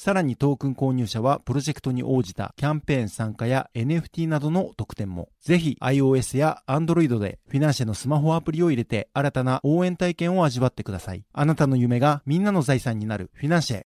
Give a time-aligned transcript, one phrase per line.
[0.00, 5.28] さらにトークン購入者はプロジェクトに応じたキャンペーン参加や NFT などの特典も。
[5.40, 11.24] ぜひ iOS や Android でフィナンシェのスマホアプリを入れて新たな応援体験を味わってください。
[11.32, 13.82] あなたの夢がみんなの財産になるフィナンシェ。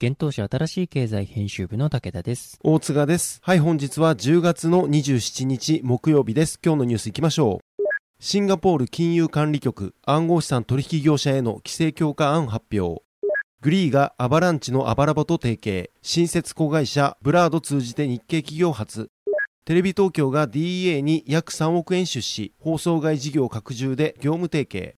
[0.00, 2.60] 現当社新しい経済編集部の武田です。
[2.62, 3.40] 大塚です。
[3.42, 6.60] はい、本日は10月の27日木曜日です。
[6.64, 7.82] 今日のニュース行きましょう。
[8.20, 13.05] シンガポール金融管理局暗号資産取引業者への規制強化案発表。
[13.66, 15.90] グリーがアバランチのアバラボと提携。
[16.00, 19.10] 新設子会社ブラード通じて日系企業初。
[19.64, 22.54] テレビ東京が DEA に約3億円出資。
[22.60, 24.94] 放送外事業拡充で業務提携。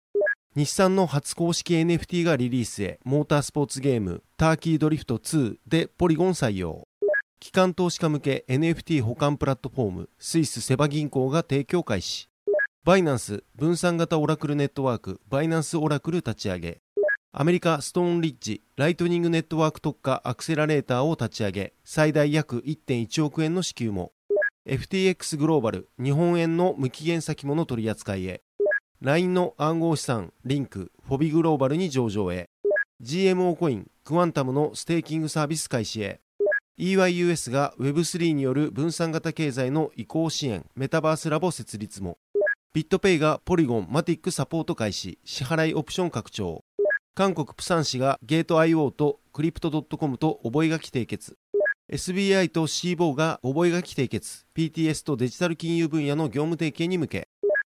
[0.53, 6.89] 日産の初公式 NFT がリリースへ、モータースポーツゲーム、ターキードリフト2でポリゴン採用。
[7.39, 12.27] 機関投資家向け NFT 保管プラットフォーム、スイスセバ銀行が提供開始。
[12.83, 16.81] バイナンス、分散型オラクルネットワーク、バイナンスオラクル立ち上げ。
[17.39, 24.11] アメリカストーンリッジ、ライトニングネットワーク特化アクセラレーターを立ち上げ、最大約1.1億円の支給も。
[24.67, 28.41] FTX グローバル、日本円の無期限先物取扱いへ。
[29.01, 32.49] LINE の暗号資産、リンク、フォビグローバルに上場へ。
[33.03, 36.21] GMO コイン、クワンタムのステーキングサービス開始へ。
[36.79, 42.17] EY US が Web3 による分散型経済の移行支援、メタバースラボ設立も。
[42.73, 46.63] ビットペイがポリゴン、マティックサポート開始、支払いオプション拡張。
[47.17, 51.35] 韓国プサン市がゲート IO とクリプトドットコムと覚書締結。
[51.91, 54.45] SBI と Cboe が覚書締結。
[54.55, 57.27] PTS とデジタル金融分野の業務提携に向け。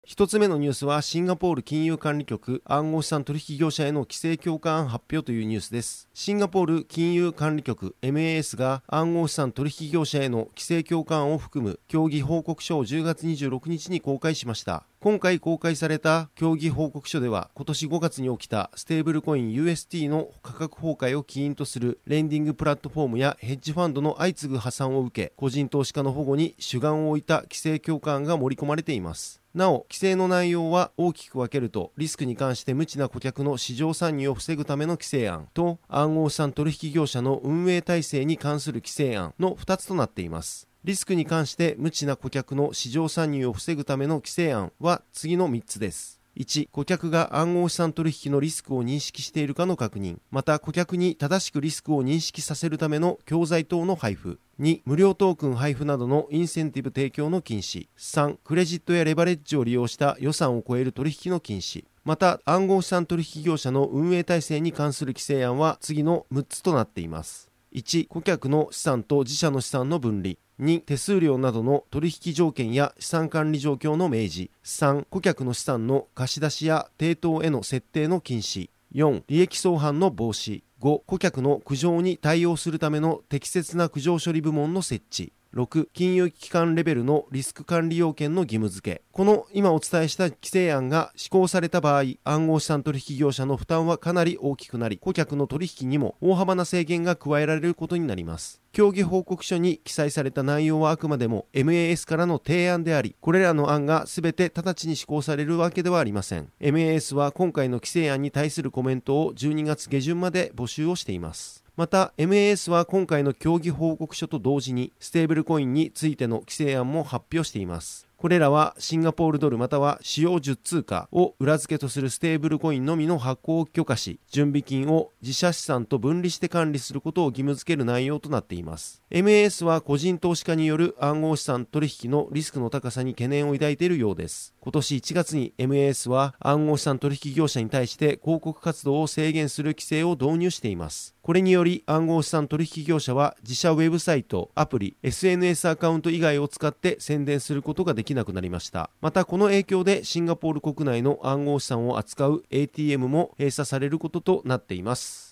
[0.05, 6.09] 一つ目のニュースはシンガポール金融管理局暗号資産取引業者への規制強化案発表というニュースです。
[6.13, 14.85] シンガポール金融管理局 MAS が暗号資産取引業者への規制強化案を含む協議報告書を10月26日に公開しました。
[14.99, 29.42] 今回公開された協議報告書では今年5月に起きたステーブルコイン UST の価格崩壊を起因とするレンディングプラットフォームやヘッジファンドの相次ぐ破産を受け個人投資家の保護に主眼を置いた規制強化案が盛り込まれています。
[29.55, 40.69] なお、規制の内容は大きく分けると、リスクに関して無知な顧客の市場参入を防ぐための規制案と、暗号資産取引業者の運営体制に関する規制案の2つとなっています。
[40.85, 46.22] リスクに関して無知な顧客の市場参入を防ぐための規制案は次の3つです。
[46.37, 50.19] 1、顧客が暗号資産取引のリスクを認識しているかの確認。
[50.31, 54.39] また、顧客に正しくリスクを認識させるための教材等の配布。
[54.59, 57.89] 2、無料トークン配布などのインセンティブ提供の禁止。
[57.99, 61.85] 3、クレジットやレバレッジを利用した予算を超える取引の禁止。
[62.05, 67.52] また、暗号資産取引業者の運営体制に関する規制案は次の6つとなっています。
[67.75, 70.35] 1、顧客の資産と自社の資産の分離。
[70.61, 74.51] 2、手数料などの取引条件や資産管理状況の明示。
[74.65, 78.69] 3、顧客の資産の貸し出しや抵当への設定の禁止。
[78.95, 80.63] 4、利益相反の防止。
[80.81, 85.33] 5、顧客の苦情に対応するための適切な苦情処理部門の設置。
[85.55, 89.03] 6、金融機関レベルのリスク管理要件の義務付け。
[89.13, 98.63] この今お伝えした規制案が施行された場合、暗号資産取引業者の負担はかなり大きくなり、顧客の取引にも大幅な制限が加えられることになります。
[98.73, 106.51] 協議報告書に記載された内容はあくまでも MAS からの提案であり、これらの案が全て直ちに施行されるわけではありません。
[106.61, 111.62] MAS は今回の規制案に対するコメントを12月下旬まで募集をしています。
[111.75, 129.03] また MAS は今回の協議報告書と同時にステーブルコインについての規制案も発表していますこれらはシンガポールドルまたは使用10通貨を裏付けとするステーブルコインのみの発行を許可し、準備金を自社資産と分離して管理することを義務付ける内容となっています。
[129.11, 134.55] MAS は個人投資家による暗号資産取引のリスクの高さに懸念を抱いているようです。
[134.61, 141.17] 今年1月に MAS は暗号資産取引業者に対して広告活動を制限する規制を導入しています。
[141.23, 148.91] これにより暗号資産取引業者は自社ウェブサイト、アプリ、SNS アカウント以外を使って宣伝することができなくなりました。
[149.01, 155.32] またこの影響でシンガポール国内の暗号資産を扱う ATM も閉鎖されることとなっています。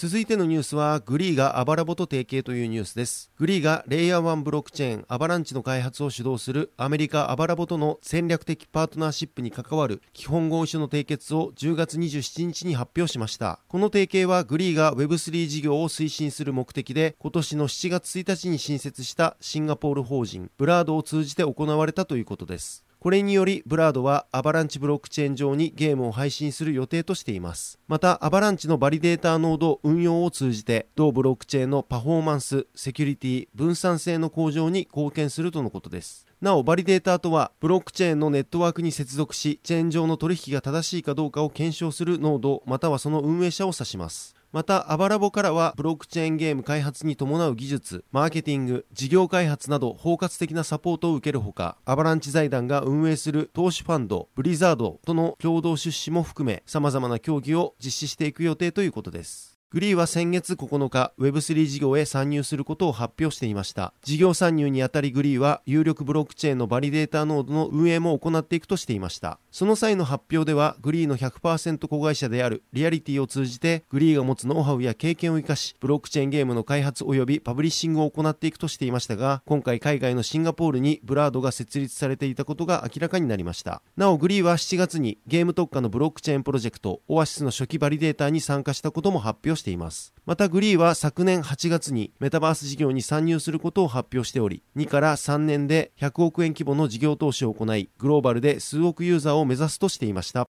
[0.00, 3.32] 続いてのニュースは、グリーがアバラボと提携というニュースです。
[3.36, 13.58] グリーがレイヤー1ブロックチェーンアバランチの開発を主導するアメリカアバラボとの戦略的パートナーシップに関わる基本合意書の締結を10月27日に発表しました。
[13.66, 22.84] この提携はグリーが Web3 事業を推進する目的で今年の7月1日に新設したシンガポール法人ブラードを通じて行われたということです。
[23.00, 27.78] これによりブラードはアバランチブロックチェーン上にゲームを配信する予定としています。
[27.86, 36.26] またアバランチのバリデーターノード運用を通じて同ブロックチェーンのパフォーマンスセキュリティ分散性の向上に貢献するとのことです。
[36.40, 44.37] なおバリデーターとはブロックチェーンのネットワークに接続しチェーン上の取引が正しいかどうかを検証するノードまたはその運営者を指します。
[44.50, 59.57] また、アバラボからはブロックチェーンゲーム開発に伴う技術、マーケティング、事業開発など包括的なサポートを受けるほか、アバランチ財団が運営する投資ファンド、ブリザードとの共同出資も含め、様々な協議を実施していく予定ということです。
[59.70, 63.92] グリーは先月9日 Web3 事業へ参入することを発表していました。
[64.02, 69.38] 事業参入にあたりグリーは有力ブロックチェーンのバリデーターノードの運営も行っていくとしていました。
[69.50, 83.82] その際の発表ではグリーの100%子会社であるリアリティを通じてグリーが持つノウハウや経験を生かしブロックチェーンゲームの開発及びパブリッシングを行っていくとしていましたが今回海外のシンガポールにブラードが設立されていたことが明らかになりました。
[83.98, 100.46] なおグリーは7月にゲーム特化のブロックチェーンプロジェクトオアシスの初期バリデーターに参加したことも発表していますまたグリーは昨年8月にメタバース事業に参入することを発表しており、2から3年で100億円規模の事業投資を行い、グローバルで数億ユーザーを目指すとしていました。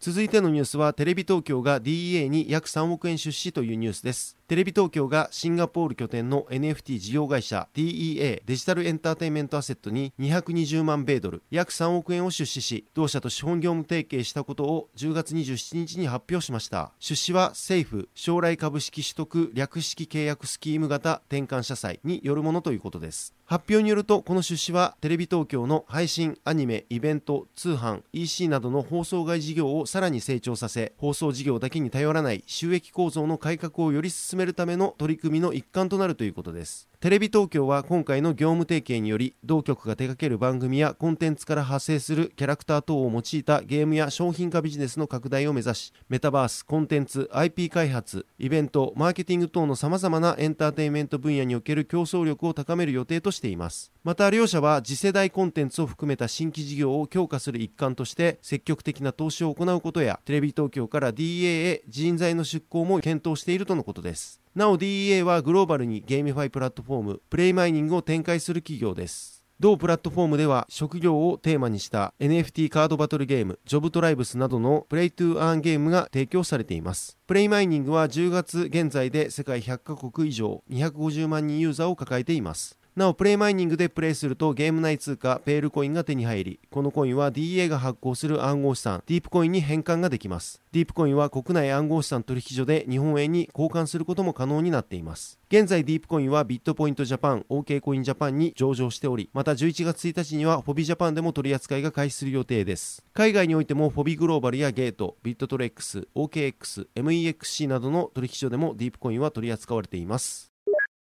[0.00, 4.38] 続いてのニュースはテレビ東京が DEA に約3億円出資というニュースです。
[4.46, 36.90] テレビ東京がシンガポール拠点の NFT 事業会社 DEA デジタルエンターテインメントアセットに220万米ドル約3億円を出資し同社と資本業務提携したことを10月27日に発表しました出資は政府将来株式取得略式契約スキーム型転換社債によるものということです発表によるとこの出資はテレビ東京の配信アニメイベント通販 EC などの放送外事業をさらに成長させ放送事業だけに頼らない収益構造の改革をより進めるための取り組みの一環となるということです。
[37.00, 53.92] テレビ東京は今回の業務提携により同局が手掛ける番組やコンテンツから派生するキャラクター等を用いたゲームや商品化ビジネスの拡大を目指しメタバースコンテンツ IP 開発イベントマーケティング等のさまざまなエンターテインメント分野における競争力を高める予定としています。
[54.04, 77.18] また両社は次世代コンテンツを含めた新規事業を強化する一環として積極的な投資を行うことやテレビ東京から DEA へ人材の出向も検討しているとのことですなお DEA はグローバルに GameFi プラットフォームプレイマイニングを展開する企業です同プラットフォームでは職業をテーマにした NFT カードバトルゲーム、ジョブトライブスなどの Play to Earn ゲームが提供されています。
[77.26, 82.77] プレイマイニングは10月現在で世界100カ国以上250万人ユーザーを抱えています。
[82.98, 90.60] なお、プレイマイニングでプレイするとゲーム内通貨ペールコインが手に入り、このコインは DA が発行する暗号資産ディープコインに変換ができます。
[90.72, 95.38] ディープコインは国内暗号資産取引所で日本円に交換することも可能になっています。
[95.48, 103.04] 現在ディープコインはビットポイントジャパン、OK コインジャパンに上場しており、また11月1日にはフォビジャパンでも取り扱いが開始する予定です。
[103.14, 110.50] 海外においてもフォビグローバルやゲート、ビットトレックス、OKX、MEXC などの取引所でもディープコインは取り扱われています。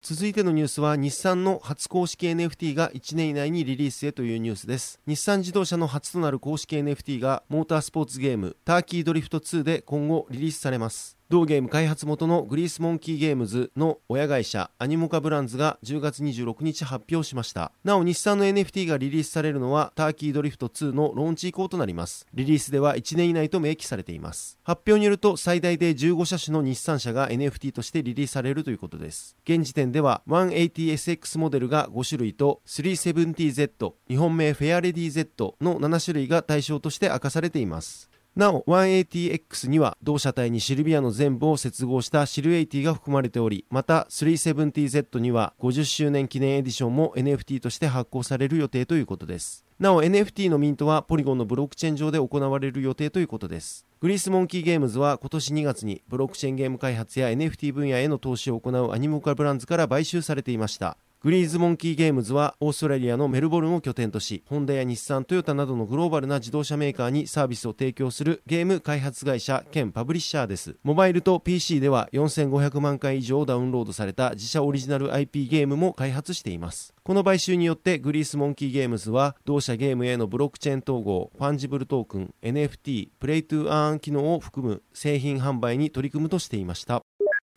[0.04, 5.02] 続いてのニュースは日産の初公式 NFT が1年以内にリリースへというニュースです。
[5.06, 11.17] 日産自動車の初となる公式 NFT がモータースポーツゲームターキードリフト2で今後リリースされます。
[11.30, 17.74] 同ゲーム開発元のグリースモンキーゲームズの親会社アニモカブランズが10月26日発表しました。
[17.84, 22.26] なお日産の NFT がリリースされるのはターキードリフト2のローンチ以降となります。
[22.34, 24.58] リリースでは1年以内と明記されています。
[24.64, 29.36] 発表によると最大で15車種の日産車が NFT としてリリースされるということです。
[29.44, 38.07] 現時点では 180SX モデルが5種類と 370Z 日本名フェアレディ Z の7種類が対象として明かされています。
[38.38, 49.66] なお 180X には同車体にシルビアの全部を接合したシル80が含まれておりまた 370Z には50周年記念エディションも NFT として発行される予定ということです。
[49.80, 53.88] なお NFT のミントはポリゴンのブロックチェーン上で行われる予定ということです。
[54.02, 60.96] グリースモンキーゲームズは今年2月にブロックチェーンゲーム開発や NFT 分野への投資を行うアニモカブランズから買収されていました。
[61.28, 70.78] グリーズモンキーゲームズはオーストラリアのメルボルンを拠点とし、ホンダや日産、トヨタなどのグローバルな自動車メーカーにサービスを提供するゲーム開発会社兼パブリッシャーです。
[70.84, 76.94] モバイルと PC では4500万回以上ダウンロードされた自社オリジナル IP ゲームも開発しています。
[77.04, 87.04] この買収によってグリースモンキーゲームズは同社ゲームへのブロックチェーン統合、ファンジブルトークン、NFT、 Play to Earn 機能を含む製品販売に取り組むとしていました。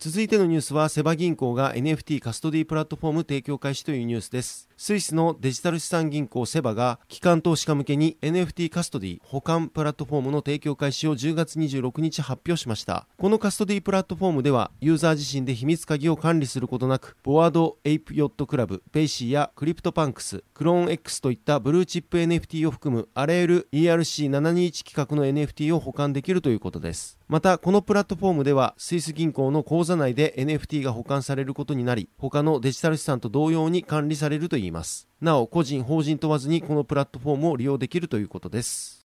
[0.02, 4.70] 続いてのニュースはセバ銀行が NFT カストディプラットフォーム提供開始というニュースです。
[4.78, 13.06] スイスのデジタル資産銀行セバが機関投資家向けに NFT カストディ保管プラットフォームの提供開始を10月26日発表しました。
[13.18, 27.19] このカストディプラットフォームではユーザー自身で秘密鍵を管理することなく Bored Ape Yacht Club BAYC やクリプトパンクスクローン X といったブルーチップ NFT を含むあらゆる ERC721 規格の NFT を保管できるということです。
[27.30, 35.06] またこのプラットフォームではスイス銀行の口座内で NFT が保管されることになり他のデジタル資産と同様に管理されるといいます。
[35.20, 39.06] なお個人法人問わずにこのプラットフォームを利用できるということです。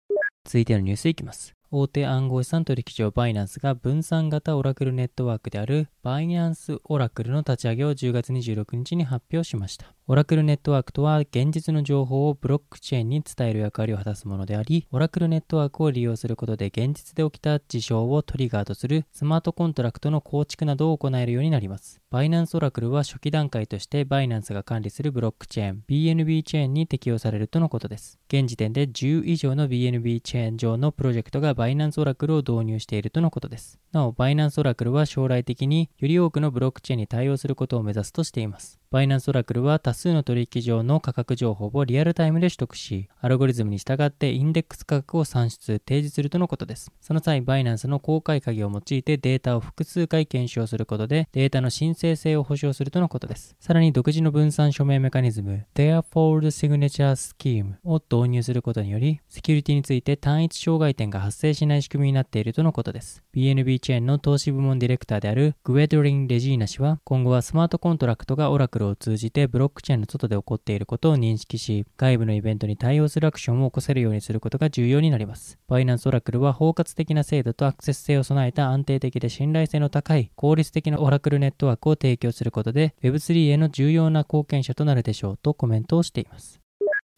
[0.47, 1.53] 続いてのニュースいきます。
[1.71, 9.96] 大手暗号資産取引所バイナンスが分散型オラクルネットワークであるバイナンスオラクルの立ち上げを10月26日に発表しました。
[10.09, 22.01] オラクルネットワークとは現実の情報をブロックチェーンに伝える役割を果たすものであり、オラクルネットワークを利用することで現実で起きた事象をトリガーとするスマートコントラクトの構築などを行えるようになります。
[22.09, 28.21] バイナンスオラクルは初期段階としてバイナンスが管理するブロックチェーン BNB チェーンに適用されるとのことです。
[28.29, 33.81] 現時点で10以上の BNB チェーン上のプロジェクトがバイナンスオラクルを導入しているとのことです。
[33.91, 38.79] なお、バイナンスオラクルは将来的により多くのブロックチェーンに対応することを目指すとしています。
[38.91, 46.93] バイナンスオラクルは多数の取引上の価格情報をリアルタイムで取得し、アルゴリズムに従ってインデックス価格を算出、提示するとのことです。
[47.01, 53.57] その際、バイナンスの公開鍵を用いてデータを複数回検証することで、データの真正性を保証するとのことです。
[53.59, 63.23] さらに、独自の分散署名メカニズム、 Threshold Signature Scheme を導入することにより、セキュリティについて単一障害点が発生しない仕組みになっているとのことです。
[63.35, 75.59] BNB チェーンの投資部門ディレクターであるグエドリン・レジーナ氏は、今後はスマートコントラクトがオラクルを通じてブロックチェーンの外で起こっていることを認識し、外部のイベントに対応するアクションを起こせるようにすることが重要になります。
[75.69, 86.66] バイナンスオラクルは包括的な精度とアクセス性を備えた安定的で信頼性の高い効率的なオラクルネットワークを提供することで Web3 への重要な貢献者となるでしょうとコメントをしています。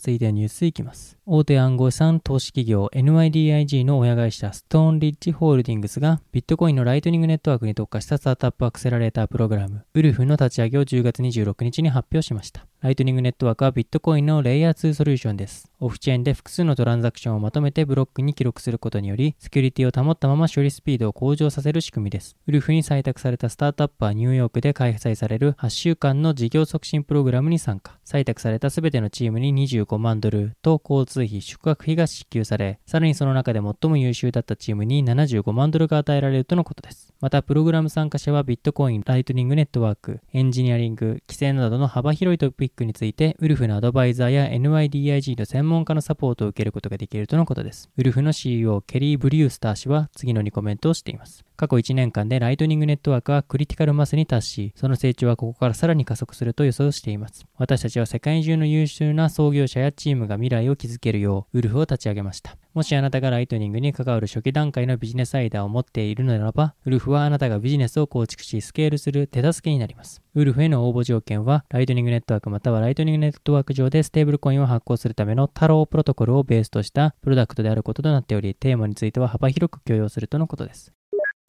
[0.01, 1.19] 続いてニュースいきます。
[1.27, 12.65] 大手暗号資産投資企業 NYDIG の親会社ストーンリッジホールディングスがビットコインのライトニングネットワークに特化したスタートアップアクセラレータープログラムウルフの立ち上げを10月26日に発表しました。
[12.81, 15.69] ライトニングネットワークはビットコインのレイヤー2ソリューションです。
[15.81, 22.37] オフチェーンで複数のトランザクションをまとめてブロックに記録することにより、セキュリティを保ったまま処理スピードを向上させる仕組みです。
[22.47, 27.99] ウルフに採択されたスタートアップはニューヨークで開催される8週間の事業促進プログラムに参加。
[28.07, 37.13] 採択された全てのチームに25万ドルと交通費、宿泊費が支給され、さらにその中で最も優秀だったチームに75万ドルが与えられるとのことです。
[37.21, 47.91] また、プログラム参加者はビットコイン、ライトニングネットワーク、エンジニアリング、規制などの幅広いトピックックについて、ウルフのアドバイザーや NYDIG の専門家のサポートを受けることができるとのことです。
[47.97, 51.48] ウルフの CEO、ケリー・ブリュースター氏は次のにコメントをしています。
[51.59, 57.47] 過去1年間でライトニングネットワークはクリティカルマスに達し、その成長はここからさらに加速すると予想しています。
[57.57, 62.57] 私たちは世界中の優秀な創業者やチームが未来を築けるよう、ウルフを立ち上げました。
[62.75, 70.23] もしあなたがライトニングに関わる初期段階のビジネスアイデアを持っているのならば、ウルフはあなたがビジネスを構築しスケールする手助けになります。
[70.37, 80.93] ウルフへの応募条件は、ライトニングネットワークまたはライトニングネットワーク上でステーブルコインを発行するためのタロープロトコルをベースとしたプロダクトであることとなっており、テーマについては幅広く許容するとのことです。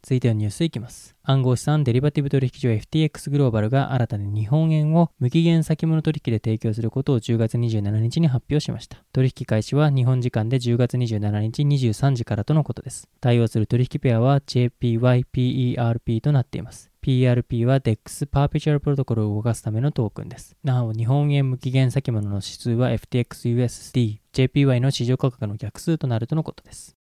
[0.02, 1.16] 続いてのニュースいきます。
[1.24, 8.98] 暗号資産デリバティブ取引所 FTX グローバルが新たに日本円を無期限先物取引で提供することを10月27日に発表しました。
[9.14, 13.10] 取引開始は日本時間で10月27日23時からとのことです。
[13.22, 16.90] 対応する取引ペアは JPYPERP となっています。
[17.02, 20.56] PERP は DEX パーペチュアルプロトコルを動かすためのトークンです。
[20.64, 26.99] なお、日本円無期限先物の指数は FTXUSD、JPY の市場価格の逆数となるとのことです。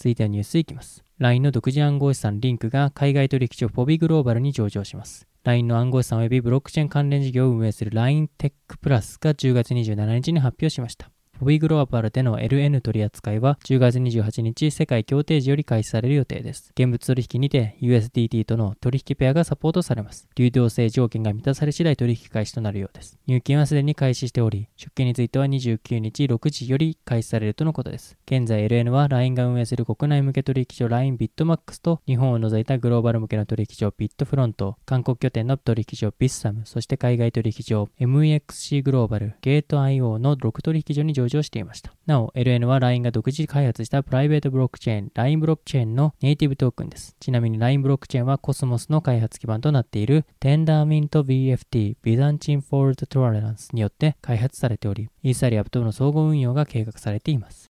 [0.00, 1.04] 続いてはニュースいきます。
[1.18, 5.28] LINE の独自暗号資産リンクが海外取引所フォビグローバルに上場します。
[5.44, 11.10] LINE の暗号資産及びブロックチェーン関連事業を運営する LINE テックプラスが10月27日に発表しました。
[11.40, 16.70] フォビグローバルでの LN 取扱いは10月28日世界協定時より開始される予定です。
[16.78, 20.28] 現物取引にて USDT との取引ペアがサポートされます。
[20.36, 23.18] 流動性条件が満たされ次第取引開始となるようです。
[23.26, 28.18] 入金はすでに開始しており、出金については29日6時より開始されるとのことです。
[28.26, 41.92] 現在 LN は LINE が運営する国内向け取引所 LINE ビットマックスと日本を除いたグローバル向けの取引所ビットフロント、韓国拠点の取引所ビッサム、そして海外取引所 MEXC グローバル、ゲート IO の6取引所に上場していました。
[42.06, 47.16] なお、LN は LINE が独自開発したプライベートブロックチェーン、LINE ブロックチェーンのネイティブトークンです。
[47.20, 57.66] ちなみに LINE ブロックチェーンはコスモスの開発基盤となっている Tendermint BFT Byzantine Fault Tolerance によって開発されており、イーサリアムとの相互運用が計画されています。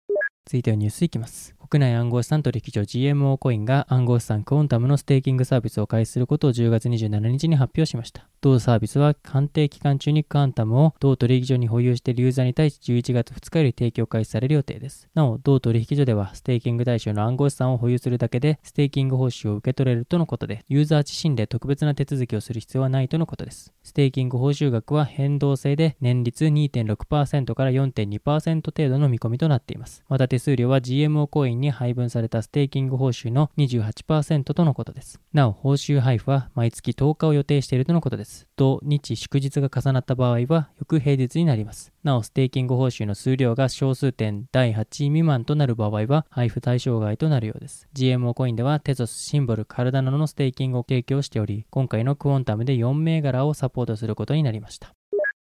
[0.46, 1.53] 続いてはニュースいきます。
[1.70, 8.28] 国内暗号資産取引所 GMO コインが暗号資産クオンタムのステーキングサービスを開始することを10月27日に発表しました。
[8.42, 15.08] 同サービスは鑑定期間中にクアンタムを同取引所に保有しているユーザーに対し11月2日より提供開始される予定です。
[15.14, 23.72] なお、同取引所ではステーキング対象の暗号資産を保有するだけでステーキング報酬を受け取れるとのことで、ユーザー自身で特別な手続きをする必要はないとのことです。
[23.82, 30.04] ステーキング報酬額は変動制で年率2.6%から4.2%程度の見込みとなっています。
[30.08, 35.20] また手数料は GMO コインに配分されたステーキング報酬の28%とのことです。
[35.32, 38.46] なお、報酬配布は毎月10日を予定しているとのことです。
[38.56, 41.92] 土日祝日が重なった場合は、翌平日になります。
[42.02, 47.88] なお、ステーキング報酬の数量が小数点第8位未満となる場合は、配布対象外となるようです。
[47.94, 54.94] GMO コインでは、テゾス、シンボル、カルダノのステーキングを提供しており、今回のクオンタムで4銘柄をサポートすることになりました。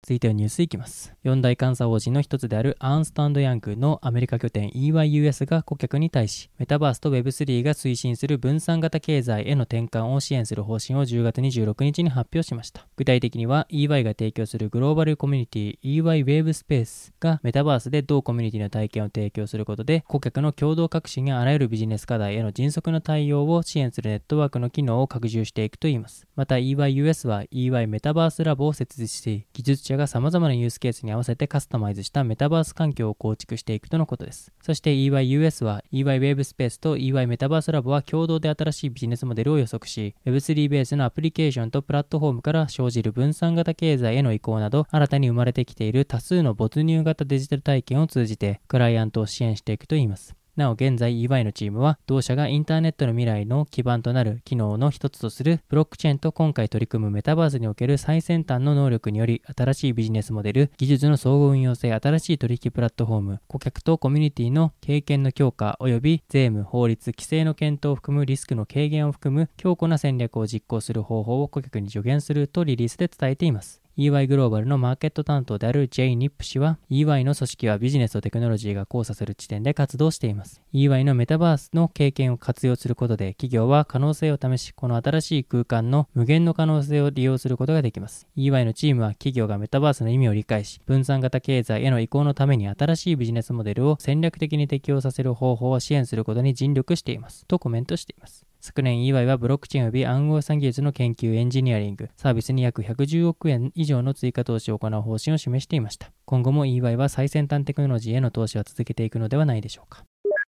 [0.02, 1.14] 続いてはニュースいきます。
[1.24, 12.88] 四大監査法人の一つであるアーンストヤングのアメリカ拠点 EYUS が顧客に対し、メタバースと Web3 が推進する分散型経済への転換を支援する方針を10月26日に発表しました。
[12.96, 26.26] 具体的には EY が提供するグローバルコミュニティ EY Wave Space がメタバースで同コミュニティの体験を提供することで、顧客の共同革新やあらゆるビジネス課題への迅速な対応を支援するネットワークの機能を拡充していくといいます。
[26.38, 34.52] また EYUS は EY メタバースラボを設立し、技術者が様々なユースケースに合わせてカスタマイズしたメタバース環境を構築していくとのことです。
[34.62, 50.39] そして EYUS は EY Web Space と EY メタバースラボは共同で新しいビジネスモデルを予測し、Web3 ベースのアプリケーションとプラットフォームから生じる分散型経済への移行など、新たに生まれてきている多数の没入型デジタル体験を通じて、クライアントを支援していくといいます。
[50.60, 73.82] なお現在 EY のチームは同社がインターネットの未来の基盤となる機能の一つとするブロックチェーンと今回取り組むメタバースにおける最先端の能力により新しいビジネスモデル、技術の総合運用性、新しい取引プラットフォーム、顧客とコミュニティの経験の強化及び税務、法律、規制の検討を含むリスクの軽減を含む強固な戦略を実行する方法を顧客に助言するとリリースで伝えています。
[74.00, 76.16] EY グローバルのマーケット担当である J.
[76.16, 80.62] ニップ氏は EY の組織はビジネスとテクノロジーが交差する地点で活動しています。
[80.74, 88.26] EY のメタバースの経験を活用することで企業は可能性を試し、この新しい空間の無限の可能性を利用することができます。
[88.38, 97.46] EY のチームは企業がメタバースの意味を理解し、分散型経済への移行のために新しいビジネスモデルを戦略的に適用させる方法を支援することに尽力しています。
[97.48, 98.49] とコメントしています。
[98.62, 106.12] 昨年 EY はブロックチェーン及び暗号資産技術の研究エンジニアリング、サービスに約110億円以上の追加投資を行う方針を示していました。
[106.26, 110.04] 今後も EY は最先端テクノロジーへの投資は続けていくのではないでしょうか。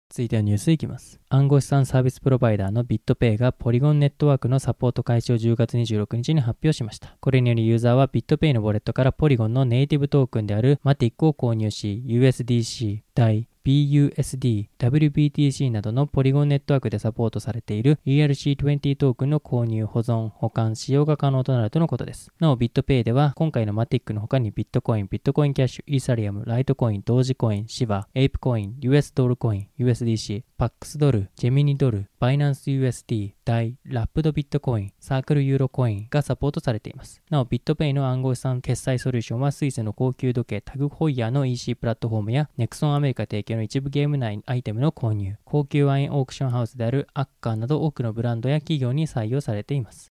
[0.09, 1.19] 続いてはニュースいきます。
[1.29, 7.15] 暗号資産サービスプロバイダーのビットペイがポリゴンネットワークのサポート開始を10月26日に発表しました。
[7.19, 22.31] これによりユーザーはビットペイのウォレットからポリゴンのネイティブトークンであるマティックを購入し、USDC、ダイ、BUSD、WBTC などのポリゴンネットワークでサポートされている ERC20 トークンの購入、保存、保管、使用が可能となるとのことです。
[22.39, 37.21] なお、ビットペイでは今回のマティックの他にビットコイン、ビットコインキャッシュ、イーサリアム、ライトコイン、ドージコイン、シバ、エイプコイン、US ドルコイン、USDC、パックスドル、ジェミニドル、バイナンス USD、ダイ、ラップドビットコイン、サークルユーロコインがサポートされています。
[37.29, 50.09] なお、ビットペイの暗号資産決済ソリューションはスイスの高級時計タグホイヤーの EC プラットフォームやネクソンアメリカ提供の一部ゲーム内アイテムの購入、高級ワインオークションハウスであるアッカーなど多くのブランドや企業に採用されています。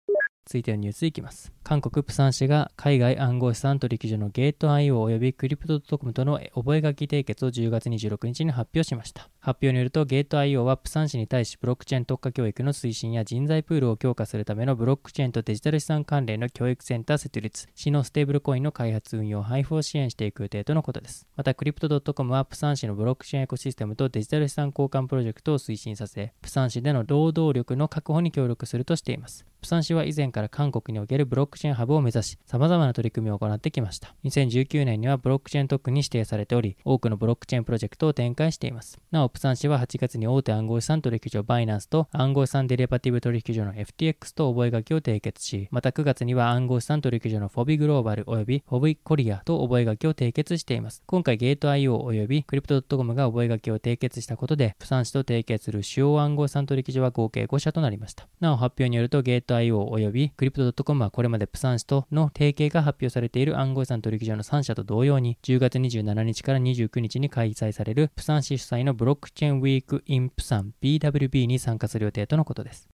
[0.48, 1.54] 続いてのニュースいきます。
[1.64, 9.30] 韓国プサン市が海外暗号資産取引所のゲート IO 及びクリプトドットコムとの覚書締結を10月26日に発表しました。
[9.40, 21.28] 発表によるとゲート IO はプサン市に対しブロックチェーン特化教育の推進や人材プールを強化するためのブロックチェーンとデジタル資産関連の教育センター設立、市のステーブルコインの開発運用、配布を支援していく予定とのことです。
[21.38, 29.46] またクリプト .com はプサン市のブロックチェーンエコシステムとデジタル資産交換プロジェクトを推進させ、プサン市での労働力の確保に協力するとしています。
[29.62, 34.16] プサン市は以前から韓国におけるブロックックチェーンハブを目指し、様々な取り組みを行ってきました。
[34.24, 39.00] 2019年にはブロックチェーン特区に指定されており、多くのブロックチェーンプロジェクトを展開しています。
[39.12, 51.04] なお、プサン市は8月に大手暗号資産取引所バイナンスと暗号資産デリバティブ取引所の FTX と覚書を締結し、また9月には暗号資産取引所のフォビグローバル及びフォビコリアと覚書を締結しています。
[51.06, 58.28] 今回ゲート IO 及びクリプト .com が覚書を締結したことで、プサン市と提携する主要暗号資産取引所は合計5社となりました。
[58.40, 72.88] なお、発表によるとゲート IO 及びクリプト .com はこれまでプサン市との提携が発表されている暗号資産取引所の3社と同様に、10月27日から29日に開催されるプサン市主催のブロックチェーンウィークインプサン BWB に参加する予定とのことです。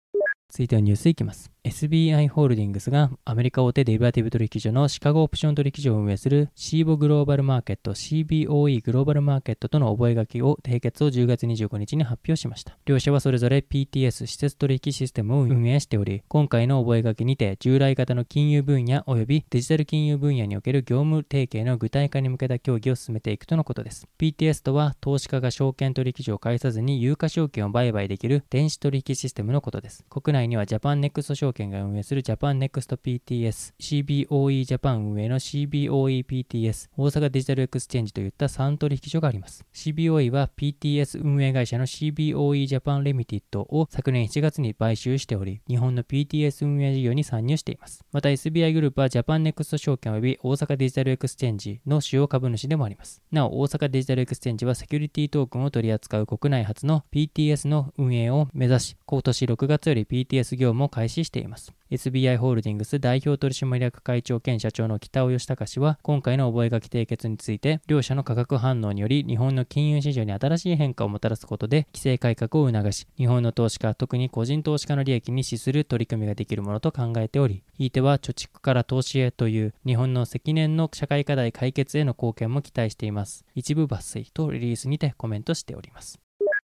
[0.51, 1.56] 続いてはニュースいきます。
[1.67, 12.79] SBI ホールディングスがアメリカ大手デリバティブ取引所のシカゴオプション取引所を運営するシーボグローバルマーケット CBOE グローバルマーケットとの覚書を締結を10月25日に発表しました。
[12.85, 24.07] 両社はそれぞれ PTS 私設取引システムを運営しており、今回の覚書にて従来型の金融分野及びデジタル金融分野における業務提携の具体化に向けた協議を進めていくとのことです。
[24.21, 30.05] PTS とは投資家が証券取引所を介さずに有価証券を売買できる電子取引システムのことです。
[30.09, 39.65] 国内にはジャパンネクスト証券が運営するジャパンネクスト PTS、CBOE ジャパン運営の CBOEPTS、大阪デジタルエクスチェンジといった3取引所があります。
[39.73, 48.05] CBOE は PTS 運営会社の CBOE ジャパンリミテッドを昨年7月に買収しており、日本の PTS 運営事業に参入しています。
[48.13, 53.23] また SBI グループはジャパンネクスト証券及び大阪デジタルエクスチェンジの主要株主でもあります。
[53.31, 61.46] なお、大阪デジタルエクスチェンジはセキュリティトークンを取り扱う国内初の PTS の運営を目指し、今年6月より PTS 業務を開始しています。
[61.91, 83.45] SBI ホールディングス代表取締役会長兼社長の北尾義孝氏は、今回の覚書締結について、両社の化学反応により、日本の金融市場に新しい変化をもたらすことで、規制改革を促し、日本の投資家、特に個人投資家の利益に資する取り組みができるものと考えており、ひいては貯蓄から投資へという日本の積年の社会課題解決への貢献も期待しています。
[83.55, 86.26] 一部抜粋とリリースにてコメントしております。